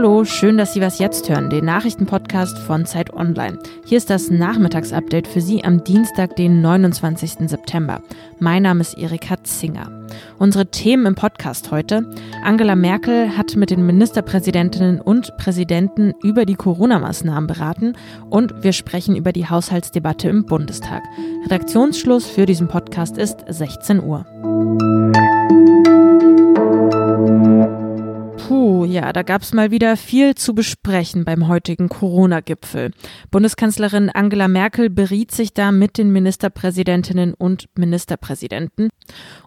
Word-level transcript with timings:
Hallo, 0.00 0.24
schön, 0.24 0.56
dass 0.56 0.72
Sie 0.72 0.80
was 0.80 0.98
jetzt 0.98 1.28
hören, 1.28 1.50
den 1.50 1.66
Nachrichtenpodcast 1.66 2.56
von 2.60 2.86
Zeit 2.86 3.12
Online. 3.12 3.58
Hier 3.84 3.98
ist 3.98 4.08
das 4.08 4.30
Nachmittagsupdate 4.30 5.28
für 5.28 5.42
Sie 5.42 5.62
am 5.62 5.84
Dienstag, 5.84 6.36
den 6.36 6.62
29. 6.62 7.50
September. 7.50 8.00
Mein 8.38 8.62
Name 8.62 8.80
ist 8.80 8.96
Erika 8.96 9.44
Zinger. 9.44 9.90
Unsere 10.38 10.70
Themen 10.70 11.04
im 11.04 11.14
Podcast 11.16 11.70
heute. 11.70 12.10
Angela 12.42 12.76
Merkel 12.76 13.36
hat 13.36 13.56
mit 13.56 13.68
den 13.68 13.84
Ministerpräsidentinnen 13.84 15.02
und 15.02 15.36
Präsidenten 15.36 16.14
über 16.22 16.46
die 16.46 16.54
Corona-Maßnahmen 16.54 17.46
beraten 17.46 17.92
und 18.30 18.64
wir 18.64 18.72
sprechen 18.72 19.16
über 19.16 19.32
die 19.32 19.50
Haushaltsdebatte 19.50 20.30
im 20.30 20.46
Bundestag. 20.46 21.02
Redaktionsschluss 21.44 22.24
für 22.24 22.46
diesen 22.46 22.68
Podcast 22.68 23.18
ist 23.18 23.44
16 23.46 24.02
Uhr. 24.02 24.24
Ja, 28.90 29.12
da 29.12 29.22
gab 29.22 29.42
es 29.42 29.52
mal 29.52 29.70
wieder 29.70 29.96
viel 29.96 30.34
zu 30.34 30.54
besprechen 30.54 31.24
beim 31.24 31.48
heutigen 31.48 31.88
Corona-Gipfel. 31.88 32.90
Bundeskanzlerin 33.30 34.10
Angela 34.10 34.48
Merkel 34.48 34.90
beriet 34.90 35.30
sich 35.30 35.54
da 35.54 35.72
mit 35.72 35.96
den 35.96 36.10
Ministerpräsidentinnen 36.10 37.34
und 37.34 37.68
Ministerpräsidenten. 37.76 38.88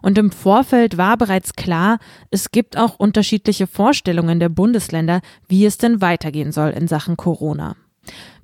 Und 0.02 0.18
im 0.18 0.30
Vorfeld 0.30 0.96
war 0.96 1.16
bereits 1.16 1.54
klar, 1.54 1.98
es 2.30 2.50
gibt 2.50 2.76
auch 2.76 2.98
unterschiedliche 2.98 3.66
Vorstellungen 3.66 4.40
der 4.40 4.48
Bundesländer, 4.48 5.20
wie 5.48 5.66
es 5.66 5.78
denn 5.78 6.00
weitergehen 6.00 6.50
soll 6.50 6.70
in 6.70 6.88
Sachen 6.88 7.16
Corona. 7.16 7.76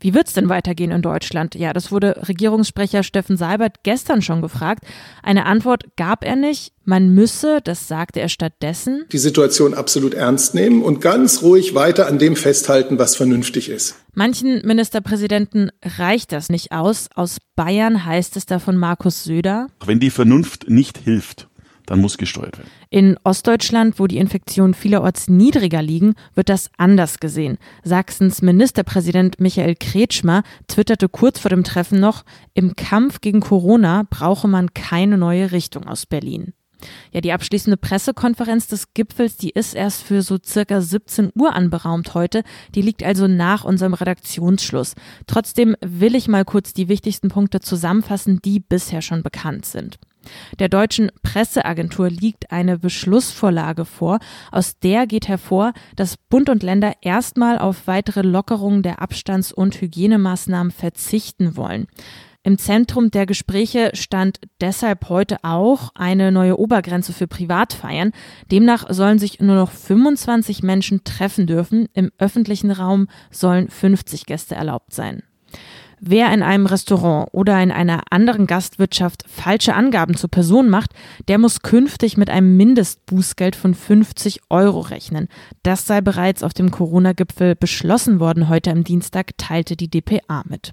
Wie 0.00 0.14
wird 0.14 0.28
es 0.28 0.32
denn 0.32 0.48
weitergehen 0.48 0.90
in 0.90 1.02
Deutschland? 1.02 1.54
Ja, 1.54 1.72
das 1.72 1.92
wurde 1.92 2.22
Regierungssprecher 2.26 3.02
Steffen 3.02 3.36
Seibert 3.36 3.82
gestern 3.82 4.22
schon 4.22 4.40
gefragt. 4.40 4.84
Eine 5.22 5.44
Antwort 5.46 5.84
gab 5.96 6.24
er 6.24 6.36
nicht. 6.36 6.72
Man 6.84 7.14
müsse, 7.14 7.60
das 7.62 7.86
sagte 7.86 8.20
er 8.20 8.28
stattdessen, 8.28 9.04
die 9.12 9.18
Situation 9.18 9.74
absolut 9.74 10.14
ernst 10.14 10.54
nehmen 10.54 10.82
und 10.82 11.00
ganz 11.00 11.42
ruhig 11.42 11.74
weiter 11.74 12.06
an 12.06 12.18
dem 12.18 12.34
festhalten, 12.34 12.98
was 12.98 13.14
vernünftig 13.14 13.68
ist. 13.68 13.96
Manchen 14.14 14.66
Ministerpräsidenten 14.66 15.70
reicht 15.84 16.32
das 16.32 16.48
nicht 16.48 16.72
aus. 16.72 17.08
Aus 17.14 17.36
Bayern 17.54 18.04
heißt 18.04 18.36
es 18.36 18.46
da 18.46 18.58
von 18.58 18.76
Markus 18.76 19.24
Söder. 19.24 19.68
Wenn 19.84 20.00
die 20.00 20.10
Vernunft 20.10 20.68
nicht 20.68 20.98
hilft, 20.98 21.48
dann 21.90 22.00
muss 22.00 22.18
gesteuert 22.18 22.56
werden. 22.56 22.70
In 22.88 23.18
Ostdeutschland, 23.24 23.98
wo 23.98 24.06
die 24.06 24.18
Infektionen 24.18 24.74
vielerorts 24.74 25.28
niedriger 25.28 25.82
liegen, 25.82 26.14
wird 26.34 26.48
das 26.48 26.70
anders 26.76 27.18
gesehen. 27.18 27.58
Sachsens 27.82 28.42
Ministerpräsident 28.42 29.40
Michael 29.40 29.74
Kretschmer 29.74 30.44
twitterte 30.68 31.08
kurz 31.08 31.40
vor 31.40 31.48
dem 31.48 31.64
Treffen 31.64 31.98
noch, 31.98 32.24
im 32.54 32.76
Kampf 32.76 33.20
gegen 33.20 33.40
Corona 33.40 34.04
brauche 34.08 34.46
man 34.46 34.72
keine 34.72 35.18
neue 35.18 35.50
Richtung 35.50 35.88
aus 35.88 36.06
Berlin. 36.06 36.52
Ja, 37.10 37.20
die 37.20 37.32
abschließende 37.32 37.76
Pressekonferenz 37.76 38.68
des 38.68 38.94
Gipfels, 38.94 39.36
die 39.36 39.50
ist 39.50 39.74
erst 39.74 40.04
für 40.04 40.22
so 40.22 40.38
circa 40.42 40.80
17 40.80 41.32
Uhr 41.34 41.54
anberaumt 41.54 42.14
heute. 42.14 42.44
Die 42.76 42.82
liegt 42.82 43.02
also 43.02 43.26
nach 43.26 43.64
unserem 43.64 43.94
Redaktionsschluss. 43.94 44.94
Trotzdem 45.26 45.76
will 45.80 46.14
ich 46.14 46.28
mal 46.28 46.44
kurz 46.44 46.72
die 46.72 46.88
wichtigsten 46.88 47.28
Punkte 47.28 47.58
zusammenfassen, 47.58 48.40
die 48.42 48.60
bisher 48.60 49.02
schon 49.02 49.24
bekannt 49.24 49.66
sind. 49.66 49.98
Der 50.58 50.68
deutschen 50.68 51.10
Presseagentur 51.22 52.10
liegt 52.10 52.50
eine 52.50 52.78
Beschlussvorlage 52.78 53.84
vor, 53.84 54.18
aus 54.50 54.78
der 54.78 55.06
geht 55.06 55.28
hervor, 55.28 55.72
dass 55.96 56.16
Bund 56.16 56.48
und 56.48 56.62
Länder 56.62 56.94
erstmal 57.02 57.58
auf 57.58 57.86
weitere 57.86 58.22
Lockerungen 58.22 58.82
der 58.82 59.02
Abstands- 59.02 59.52
und 59.52 59.80
Hygienemaßnahmen 59.80 60.72
verzichten 60.72 61.56
wollen. 61.56 61.86
Im 62.42 62.56
Zentrum 62.56 63.10
der 63.10 63.26
Gespräche 63.26 63.90
stand 63.92 64.40
deshalb 64.62 65.10
heute 65.10 65.36
auch 65.42 65.90
eine 65.94 66.32
neue 66.32 66.58
Obergrenze 66.58 67.12
für 67.12 67.26
Privatfeiern. 67.26 68.12
Demnach 68.50 68.86
sollen 68.88 69.18
sich 69.18 69.40
nur 69.40 69.56
noch 69.56 69.70
25 69.70 70.62
Menschen 70.62 71.04
treffen 71.04 71.46
dürfen. 71.46 71.88
Im 71.92 72.10
öffentlichen 72.16 72.70
Raum 72.70 73.08
sollen 73.30 73.68
50 73.68 74.24
Gäste 74.24 74.54
erlaubt 74.54 74.94
sein. 74.94 75.22
Wer 76.02 76.32
in 76.32 76.42
einem 76.42 76.64
Restaurant 76.64 77.28
oder 77.32 77.62
in 77.62 77.70
einer 77.70 78.04
anderen 78.08 78.46
Gastwirtschaft 78.46 79.24
falsche 79.28 79.74
Angaben 79.74 80.16
zur 80.16 80.30
Person 80.30 80.70
macht, 80.70 80.92
der 81.28 81.36
muss 81.36 81.60
künftig 81.60 82.16
mit 82.16 82.30
einem 82.30 82.56
Mindestbußgeld 82.56 83.54
von 83.54 83.74
50 83.74 84.40
Euro 84.48 84.80
rechnen. 84.80 85.28
Das 85.62 85.86
sei 85.86 86.00
bereits 86.00 86.42
auf 86.42 86.54
dem 86.54 86.70
Corona-Gipfel 86.70 87.54
beschlossen 87.54 88.18
worden 88.18 88.48
heute 88.48 88.70
am 88.70 88.82
Dienstag, 88.82 89.36
teilte 89.36 89.76
die 89.76 89.90
DPA 89.90 90.42
mit. 90.48 90.72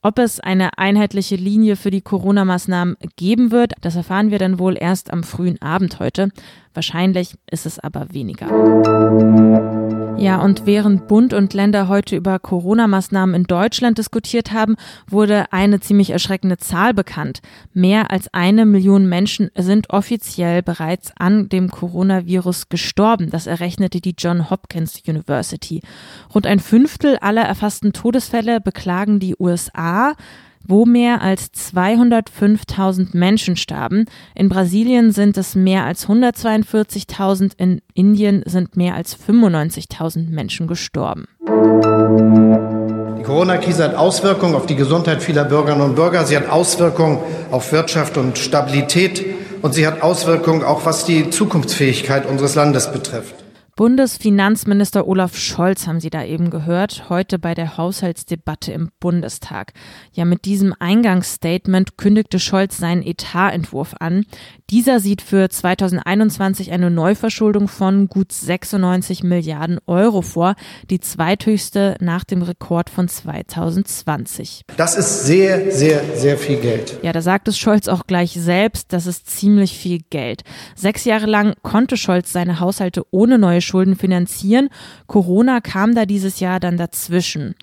Ob 0.00 0.18
es 0.18 0.40
eine 0.40 0.78
einheitliche 0.78 1.36
Linie 1.36 1.76
für 1.76 1.90
die 1.90 2.02
Corona-Maßnahmen 2.02 2.96
geben 3.16 3.50
wird, 3.50 3.72
das 3.82 3.96
erfahren 3.96 4.30
wir 4.30 4.38
dann 4.38 4.58
wohl 4.58 4.76
erst 4.78 5.10
am 5.10 5.24
frühen 5.24 5.60
Abend 5.60 5.98
heute. 5.98 6.30
Wahrscheinlich 6.74 7.34
ist 7.50 7.66
es 7.66 7.78
aber 7.78 8.12
weniger. 8.12 8.48
Ja, 10.16 10.40
und 10.40 10.64
während 10.64 11.08
Bund 11.08 11.34
und 11.34 11.54
Länder 11.54 11.88
heute 11.88 12.16
über 12.16 12.38
Corona-Maßnahmen 12.38 13.34
in 13.34 13.44
Deutschland 13.44 13.98
diskutiert 13.98 14.52
haben, 14.52 14.76
wurde 15.08 15.52
eine 15.52 15.80
ziemlich 15.80 16.10
erschreckende 16.10 16.56
Zahl 16.56 16.94
bekannt. 16.94 17.40
Mehr 17.72 18.10
als 18.10 18.32
eine 18.32 18.64
Million 18.64 19.08
Menschen 19.08 19.50
sind 19.56 19.90
offiziell 19.90 20.62
bereits 20.62 21.12
an 21.18 21.48
dem 21.48 21.70
Coronavirus 21.70 22.68
gestorben. 22.68 23.30
Das 23.30 23.46
errechnete 23.46 24.00
die 24.00 24.14
John 24.16 24.50
Hopkins 24.50 25.02
University. 25.06 25.82
Rund 26.34 26.46
ein 26.46 26.60
Fünftel 26.60 27.18
aller 27.18 27.42
erfassten 27.42 27.92
Todesfälle 27.92 28.60
beklagen 28.60 29.18
die 29.18 29.34
USA 29.38 30.14
wo 30.66 30.86
mehr 30.86 31.22
als 31.22 31.50
205.000 31.52 33.16
Menschen 33.16 33.56
starben. 33.56 34.06
In 34.34 34.48
Brasilien 34.48 35.12
sind 35.12 35.36
es 35.36 35.54
mehr 35.54 35.84
als 35.84 36.08
142.000, 36.08 37.52
in 37.56 37.80
Indien 37.94 38.42
sind 38.46 38.76
mehr 38.76 38.94
als 38.94 39.16
95.000 39.16 40.30
Menschen 40.30 40.66
gestorben. 40.66 41.26
Die 43.18 43.22
Corona-Krise 43.22 43.84
hat 43.84 43.94
Auswirkungen 43.94 44.54
auf 44.54 44.66
die 44.66 44.76
Gesundheit 44.76 45.22
vieler 45.22 45.44
Bürgerinnen 45.44 45.82
und 45.82 45.94
Bürger. 45.94 46.24
Sie 46.24 46.36
hat 46.36 46.48
Auswirkungen 46.50 47.18
auf 47.50 47.72
Wirtschaft 47.72 48.16
und 48.18 48.38
Stabilität. 48.38 49.24
Und 49.62 49.72
sie 49.72 49.86
hat 49.86 50.02
Auswirkungen 50.02 50.62
auch, 50.62 50.84
was 50.84 51.06
die 51.06 51.30
Zukunftsfähigkeit 51.30 52.26
unseres 52.26 52.54
Landes 52.54 52.92
betrifft. 52.92 53.43
Bundesfinanzminister 53.76 55.08
Olaf 55.08 55.36
Scholz 55.36 55.88
haben 55.88 55.98
Sie 55.98 56.08
da 56.08 56.22
eben 56.22 56.50
gehört, 56.50 57.10
heute 57.10 57.40
bei 57.40 57.54
der 57.54 57.76
Haushaltsdebatte 57.76 58.70
im 58.70 58.90
Bundestag. 59.00 59.72
Ja, 60.12 60.24
mit 60.24 60.44
diesem 60.44 60.72
Eingangsstatement 60.78 61.98
kündigte 61.98 62.38
Scholz 62.38 62.76
seinen 62.76 63.02
Etatentwurf 63.02 63.96
an. 63.98 64.26
Dieser 64.70 65.00
sieht 65.00 65.22
für 65.22 65.48
2021 65.50 66.70
eine 66.70 66.88
Neuverschuldung 66.88 67.66
von 67.66 68.06
gut 68.06 68.30
96 68.30 69.24
Milliarden 69.24 69.80
Euro 69.88 70.22
vor, 70.22 70.54
die 70.88 71.00
zweithöchste 71.00 71.96
nach 71.98 72.22
dem 72.22 72.42
Rekord 72.42 72.90
von 72.90 73.08
2020. 73.08 74.62
Das 74.76 74.96
ist 74.96 75.26
sehr, 75.26 75.72
sehr, 75.72 76.16
sehr 76.16 76.38
viel 76.38 76.60
Geld. 76.60 77.00
Ja, 77.02 77.12
da 77.12 77.22
sagt 77.22 77.48
es 77.48 77.58
Scholz 77.58 77.88
auch 77.88 78.06
gleich 78.06 78.34
selbst, 78.34 78.92
das 78.92 79.08
ist 79.08 79.28
ziemlich 79.28 79.76
viel 79.76 79.98
Geld. 80.10 80.44
Sechs 80.76 81.04
Jahre 81.04 81.26
lang 81.26 81.54
konnte 81.62 81.96
Scholz 81.96 82.30
seine 82.30 82.60
Haushalte 82.60 83.02
ohne 83.10 83.36
neue 83.36 83.63
Schulden 83.64 83.96
finanzieren. 83.96 84.68
Corona 85.06 85.60
kam 85.60 85.94
da 85.94 86.06
dieses 86.06 86.40
Jahr 86.40 86.60
dann 86.60 86.76
dazwischen. 86.76 87.54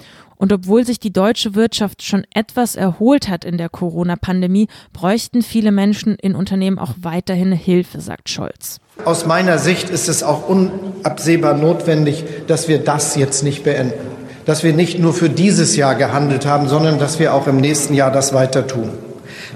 Und 0.41 0.51
obwohl 0.51 0.83
sich 0.83 0.99
die 0.99 1.13
deutsche 1.13 1.53
Wirtschaft 1.53 2.01
schon 2.01 2.25
etwas 2.33 2.75
erholt 2.75 3.29
hat 3.29 3.45
in 3.45 3.59
der 3.59 3.69
Corona-Pandemie, 3.69 4.69
bräuchten 4.91 5.43
viele 5.43 5.71
Menschen 5.71 6.15
in 6.15 6.33
Unternehmen 6.33 6.79
auch 6.79 6.95
weiterhin 6.99 7.51
Hilfe, 7.51 8.01
sagt 8.01 8.27
Scholz. 8.27 8.79
Aus 9.05 9.27
meiner 9.27 9.59
Sicht 9.59 9.91
ist 9.91 10.09
es 10.09 10.23
auch 10.23 10.49
unabsehbar 10.49 11.53
notwendig, 11.53 12.23
dass 12.47 12.67
wir 12.67 12.79
das 12.79 13.15
jetzt 13.15 13.43
nicht 13.43 13.63
beenden. 13.63 13.93
Dass 14.45 14.63
wir 14.63 14.73
nicht 14.73 14.97
nur 14.97 15.13
für 15.13 15.29
dieses 15.29 15.75
Jahr 15.75 15.93
gehandelt 15.93 16.47
haben, 16.47 16.67
sondern 16.67 16.97
dass 16.97 17.19
wir 17.19 17.35
auch 17.35 17.45
im 17.45 17.57
nächsten 17.57 17.93
Jahr 17.93 18.11
das 18.11 18.33
weiter 18.33 18.65
tun. 18.65 18.89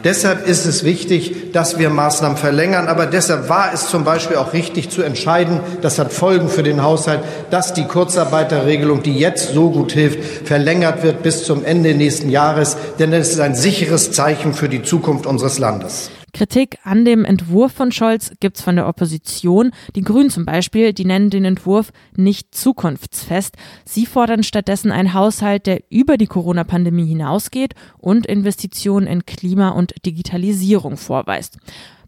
Deshalb 0.03 0.47
ist 0.47 0.65
es 0.65 0.83
wichtig, 0.83 1.51
dass 1.51 1.79
wir 1.79 1.89
Maßnahmen 1.89 2.37
verlängern. 2.37 2.87
Aber 2.87 3.05
deshalb 3.05 3.49
war 3.49 3.73
es 3.73 3.89
zum 3.89 4.03
Beispiel 4.03 4.37
auch 4.37 4.53
richtig 4.53 4.89
zu 4.89 5.01
entscheiden, 5.01 5.59
das 5.81 5.99
hat 5.99 6.13
Folgen 6.13 6.49
für 6.49 6.63
den 6.63 6.83
Haushalt, 6.83 7.21
dass 7.49 7.73
die 7.73 7.85
Kurzarbeiterregelung, 7.85 9.03
die 9.03 9.17
jetzt 9.17 9.53
so 9.53 9.69
gut 9.69 9.91
hilft, 9.91 10.47
verlängert 10.47 11.03
wird 11.03 11.23
bis 11.23 11.43
zum 11.43 11.63
Ende 11.63 11.93
nächsten 11.95 12.29
Jahres. 12.29 12.77
Denn 12.99 13.13
es 13.13 13.31
ist 13.31 13.39
ein 13.39 13.55
sicheres 13.55 14.11
Zeichen 14.11 14.53
für 14.53 14.69
die 14.69 14.83
Zukunft 14.83 15.25
unseres 15.25 15.59
Landes. 15.59 16.11
Kritik 16.35 16.79
an 16.83 17.05
dem 17.05 17.23
Entwurf 17.23 17.71
von 17.71 17.93
Scholz 17.93 18.33
gibt's 18.41 18.61
von 18.61 18.75
der 18.75 18.89
Opposition. 18.89 19.71
Die 19.95 20.01
Grünen 20.01 20.29
zum 20.29 20.45
Beispiel, 20.45 20.91
die 20.91 21.05
nennen 21.05 21.29
den 21.29 21.45
Entwurf 21.45 21.93
nicht 22.17 22.53
zukunftsfest. 22.53 23.55
Sie 23.85 24.05
fordern 24.05 24.43
stattdessen 24.43 24.91
einen 24.91 25.13
Haushalt, 25.13 25.65
der 25.65 25.81
über 25.89 26.17
die 26.17 26.27
Corona-Pandemie 26.27 27.07
hinausgeht 27.07 27.73
und 27.97 28.25
Investitionen 28.25 29.07
in 29.07 29.25
Klima 29.25 29.69
und 29.69 29.93
Digitalisierung 30.05 30.97
vorweist. 30.97 31.57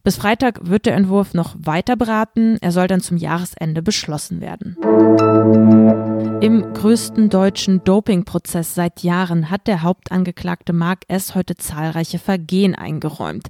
Bis 0.04 0.18
Freitag 0.18 0.68
wird 0.68 0.86
der 0.86 0.96
Entwurf 0.96 1.34
noch 1.34 1.56
weiter 1.58 1.96
beraten. 1.96 2.58
Er 2.62 2.74
soll 2.74 2.88
dann 2.88 3.02
zum 3.02 3.18
Jahresende 3.18 3.82
beschlossen 3.82 4.42
werden. 4.42 4.78
Im 6.40 6.74
größten 6.74 7.30
deutschen 7.30 7.84
Dopingprozess 7.84 8.76
seit 8.76 9.04
Jahren 9.04 9.50
hat 9.50 9.68
der 9.68 9.82
Hauptangeklagte 9.82 10.72
Mark 10.72 11.00
S. 11.08 11.34
heute 11.34 11.56
zahlreiche 11.56 12.20
Vergehen 12.20 12.76
eingeräumt. 12.76 13.48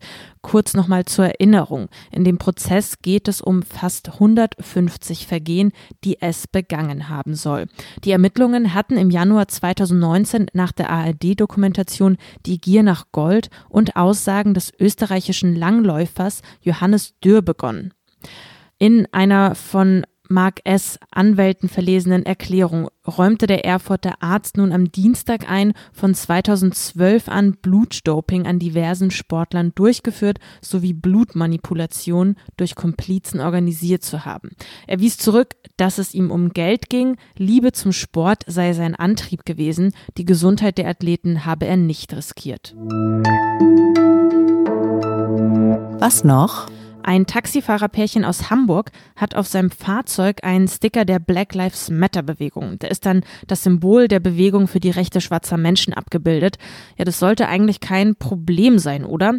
Kurz 0.47 0.73
nochmal 0.73 1.03
zur 1.03 1.25
Erinnerung. 1.25 1.89
In 2.09 2.23
dem 2.23 2.37
Prozess 2.37 3.01
geht 3.01 3.27
es 3.27 3.41
um 3.41 3.63
fast 3.63 4.13
150 4.13 5.27
Vergehen, 5.27 5.73
die 6.05 6.21
es 6.21 6.47
begangen 6.47 7.09
haben 7.09 7.35
soll. 7.35 7.65
Die 8.05 8.11
Ermittlungen 8.11 8.73
hatten 8.73 8.95
im 8.95 9.09
Januar 9.09 9.49
2019 9.49 10.47
nach 10.53 10.71
der 10.71 10.89
ARD-Dokumentation 10.89 12.15
Die 12.45 12.61
Gier 12.61 12.81
nach 12.83 13.07
Gold 13.11 13.49
und 13.67 13.97
Aussagen 13.97 14.53
des 14.53 14.71
österreichischen 14.79 15.53
Langläufers 15.53 16.41
Johannes 16.61 17.13
Dürr 17.19 17.41
begonnen. 17.41 17.93
In 18.79 19.05
einer 19.11 19.53
von 19.53 20.05
Mark 20.29 20.61
S. 20.63 20.99
Anwälten 21.11 21.69
verlesenen 21.69 22.25
Erklärung 22.25 22.89
räumte 23.07 23.47
der 23.47 23.65
Erfurter 23.65 24.15
Arzt 24.21 24.57
nun 24.57 24.71
am 24.71 24.91
Dienstag 24.91 25.49
ein, 25.49 25.73
von 25.93 26.13
2012 26.13 27.29
an 27.29 27.53
Blutdoping 27.61 28.45
an 28.45 28.59
diversen 28.59 29.11
Sportlern 29.11 29.71
durchgeführt 29.75 30.39
sowie 30.61 30.93
Blutmanipulation 30.93 32.35
durch 32.57 32.75
Komplizen 32.75 33.39
organisiert 33.39 34.03
zu 34.03 34.25
haben. 34.25 34.51
Er 34.87 34.99
wies 34.99 35.17
zurück, 35.17 35.55
dass 35.77 35.97
es 35.97 36.13
ihm 36.13 36.31
um 36.31 36.49
Geld 36.49 36.89
ging, 36.89 37.17
Liebe 37.37 37.71
zum 37.71 37.91
Sport 37.91 38.43
sei 38.47 38.73
sein 38.73 38.95
Antrieb 38.95 39.45
gewesen, 39.45 39.93
die 40.17 40.25
Gesundheit 40.25 40.77
der 40.77 40.87
Athleten 40.87 41.45
habe 41.45 41.65
er 41.65 41.77
nicht 41.77 42.13
riskiert. 42.13 42.75
Was 45.99 46.23
noch? 46.23 46.67
Ein 47.07 47.25
Taxifahrerpärchen 47.25 48.25
aus 48.25 48.49
Hamburg 48.49 48.91
hat 49.15 49.33
auf 49.33 49.47
seinem 49.47 49.71
Fahrzeug 49.71 50.43
einen 50.43 50.67
Sticker 50.67 51.05
der 51.05 51.19
Black 51.19 51.55
Lives 51.55 51.89
Matter 51.89 52.21
Bewegung. 52.21 52.79
Da 52.79 52.89
ist 52.89 53.05
dann 53.05 53.23
das 53.47 53.63
Symbol 53.63 54.09
der 54.09 54.19
Bewegung 54.19 54.67
für 54.67 54.81
die 54.81 54.89
Rechte 54.89 55.21
schwarzer 55.21 55.55
Menschen 55.55 55.93
abgebildet. 55.93 56.57
Ja, 56.97 57.05
das 57.05 57.17
sollte 57.17 57.47
eigentlich 57.47 57.79
kein 57.79 58.17
Problem 58.17 58.77
sein, 58.77 59.05
oder? 59.05 59.35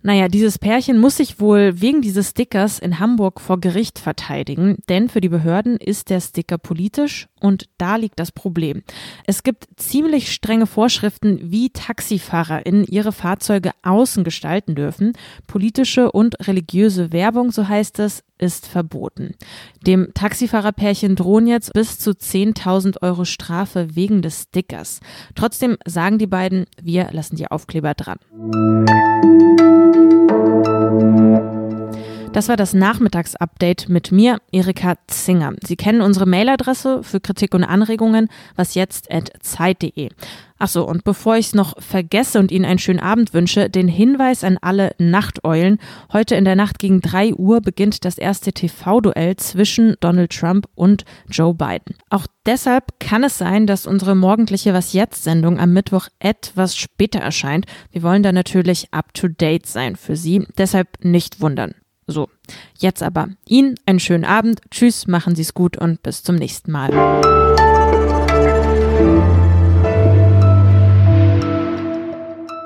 Naja, 0.00 0.28
dieses 0.28 0.60
Pärchen 0.60 0.98
muss 0.98 1.16
sich 1.16 1.40
wohl 1.40 1.80
wegen 1.80 2.02
dieses 2.02 2.30
Stickers 2.30 2.78
in 2.78 3.00
Hamburg 3.00 3.40
vor 3.40 3.58
Gericht 3.58 3.98
verteidigen, 3.98 4.76
denn 4.88 5.08
für 5.08 5.20
die 5.20 5.28
Behörden 5.28 5.76
ist 5.76 6.10
der 6.10 6.20
Sticker 6.20 6.56
politisch 6.56 7.26
und 7.40 7.68
da 7.78 7.96
liegt 7.96 8.18
das 8.18 8.32
Problem. 8.32 8.82
Es 9.26 9.42
gibt 9.42 9.66
ziemlich 9.76 10.32
strenge 10.32 10.66
Vorschriften, 10.66 11.38
wie 11.50 11.70
Taxifahrer 11.70 12.66
in 12.66 12.84
ihre 12.84 13.12
Fahrzeuge 13.12 13.72
außen 13.82 14.24
gestalten 14.24 14.74
dürfen. 14.74 15.12
Politische 15.46 16.12
und 16.12 16.46
religiöse 16.46 17.12
Werbung, 17.12 17.50
so 17.50 17.68
heißt 17.68 17.98
es, 18.00 18.22
ist 18.38 18.66
verboten. 18.66 19.34
Dem 19.86 20.12
Taxifahrerpärchen 20.14 21.16
drohen 21.16 21.46
jetzt 21.46 21.72
bis 21.72 21.98
zu 21.98 22.10
10.000 22.10 23.02
Euro 23.02 23.24
Strafe 23.24 23.96
wegen 23.96 24.22
des 24.22 24.42
Stickers. 24.42 25.00
Trotzdem 25.34 25.76
sagen 25.86 26.18
die 26.18 26.26
beiden, 26.26 26.66
wir 26.80 27.08
lassen 27.12 27.36
die 27.36 27.50
Aufkleber 27.50 27.94
dran. 27.94 28.18
Das 32.38 32.48
war 32.48 32.56
das 32.56 32.72
Nachmittagsupdate 32.72 33.88
mit 33.88 34.12
mir, 34.12 34.38
Erika 34.52 34.94
Zinger. 35.08 35.54
Sie 35.66 35.74
kennen 35.74 36.00
unsere 36.00 36.24
Mailadresse 36.24 37.02
für 37.02 37.18
Kritik 37.18 37.52
und 37.52 37.64
Anregungen, 37.64 38.28
was 38.54 38.76
jetzt 38.76 39.08
zeit.de. 39.42 40.10
Achso, 40.56 40.84
und 40.84 41.02
bevor 41.02 41.36
ich 41.36 41.46
es 41.46 41.54
noch 41.56 41.82
vergesse 41.82 42.38
und 42.38 42.52
Ihnen 42.52 42.64
einen 42.64 42.78
schönen 42.78 43.00
Abend 43.00 43.34
wünsche, 43.34 43.68
den 43.68 43.88
Hinweis 43.88 44.44
an 44.44 44.56
alle 44.62 44.92
Nachteulen. 44.98 45.78
Heute 46.12 46.36
in 46.36 46.44
der 46.44 46.54
Nacht 46.54 46.78
gegen 46.78 47.00
3 47.00 47.34
Uhr 47.34 47.60
beginnt 47.60 48.04
das 48.04 48.18
erste 48.18 48.52
TV-Duell 48.52 49.34
zwischen 49.34 49.96
Donald 49.98 50.30
Trump 50.30 50.68
und 50.76 51.04
Joe 51.28 51.54
Biden. 51.54 51.96
Auch 52.08 52.28
deshalb 52.46 53.00
kann 53.00 53.24
es 53.24 53.36
sein, 53.36 53.66
dass 53.66 53.84
unsere 53.84 54.14
morgendliche 54.14 54.72
Was 54.74 54.92
Jetzt-Sendung 54.92 55.58
am 55.58 55.72
Mittwoch 55.72 56.06
etwas 56.20 56.76
später 56.76 57.18
erscheint. 57.18 57.66
Wir 57.90 58.04
wollen 58.04 58.22
da 58.22 58.30
natürlich 58.30 58.92
up-to-date 58.92 59.66
sein 59.66 59.96
für 59.96 60.14
Sie, 60.14 60.46
deshalb 60.56 61.04
nicht 61.04 61.40
wundern. 61.40 61.74
So, 62.10 62.30
jetzt 62.78 63.02
aber 63.02 63.28
Ihnen 63.46 63.74
einen 63.84 64.00
schönen 64.00 64.24
Abend. 64.24 64.62
Tschüss, 64.70 65.06
machen 65.06 65.36
Sie 65.36 65.42
es 65.42 65.52
gut 65.52 65.76
und 65.76 66.02
bis 66.02 66.22
zum 66.22 66.36
nächsten 66.36 66.72
Mal. 66.72 66.88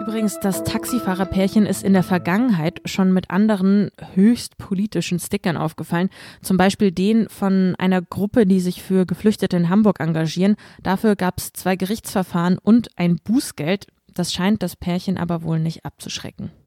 Übrigens, 0.01 0.39
das 0.39 0.63
Taxifahrerpärchen 0.63 1.67
ist 1.67 1.83
in 1.83 1.93
der 1.93 2.05
Vergangenheit 2.05 2.83
schon 2.85 3.13
mit 3.13 3.31
anderen 3.31 3.91
höchst 4.15 4.59
politischen 4.59 5.19
Stickern 5.19 5.57
aufgefallen. 5.57 6.11
Zum 6.41 6.57
Beispiel 6.57 6.93
den 6.93 7.29
von 7.29 7.75
einer 7.79 8.01
Gruppe, 8.01 8.47
die 8.47 8.61
sich 8.61 8.81
für 8.81 9.07
Geflüchtete 9.07 9.57
in 9.57 9.69
Hamburg 9.69 9.99
engagieren. 9.99 10.55
Dafür 10.85 11.17
gab 11.17 11.39
es 11.39 11.53
zwei 11.53 11.75
Gerichtsverfahren 11.75 12.59
und 12.59 12.97
ein 12.97 13.17
Bußgeld. 13.17 13.89
Das 14.15 14.33
scheint 14.33 14.63
das 14.63 14.77
Pärchen 14.77 15.19
aber 15.19 15.43
wohl 15.43 15.59
nicht 15.59 15.85
abzuschrecken. 15.85 16.53